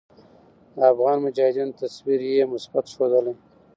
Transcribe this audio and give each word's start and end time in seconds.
د 0.75 0.77
افغاني 0.91 1.19
مجاهدينو 1.25 1.77
تصوير 1.81 2.19
ئې 2.29 2.43
مثبت 2.53 2.85
ښودلے 2.93 3.33